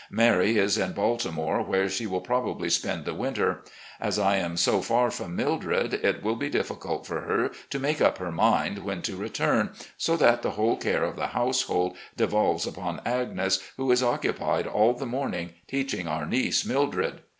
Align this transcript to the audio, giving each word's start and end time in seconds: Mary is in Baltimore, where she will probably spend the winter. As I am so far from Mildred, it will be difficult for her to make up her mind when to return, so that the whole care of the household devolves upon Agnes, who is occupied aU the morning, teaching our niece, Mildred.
Mary 0.09 0.57
is 0.57 0.79
in 0.79 0.93
Baltimore, 0.93 1.61
where 1.61 1.87
she 1.87 2.07
will 2.07 2.21
probably 2.21 2.71
spend 2.71 3.05
the 3.05 3.13
winter. 3.13 3.63
As 3.99 4.17
I 4.17 4.37
am 4.37 4.57
so 4.57 4.81
far 4.81 5.11
from 5.11 5.35
Mildred, 5.35 5.93
it 5.93 6.23
will 6.23 6.35
be 6.35 6.49
difficult 6.49 7.05
for 7.05 7.21
her 7.21 7.51
to 7.69 7.77
make 7.79 8.01
up 8.01 8.17
her 8.17 8.31
mind 8.31 8.79
when 8.79 9.03
to 9.03 9.15
return, 9.15 9.73
so 9.99 10.17
that 10.17 10.41
the 10.41 10.57
whole 10.57 10.75
care 10.77 11.03
of 11.03 11.17
the 11.17 11.27
household 11.37 11.95
devolves 12.17 12.65
upon 12.65 12.99
Agnes, 13.05 13.59
who 13.77 13.91
is 13.91 14.01
occupied 14.01 14.65
aU 14.65 14.93
the 14.93 15.05
morning, 15.05 15.51
teaching 15.67 16.07
our 16.07 16.25
niece, 16.25 16.65
Mildred. 16.65 17.21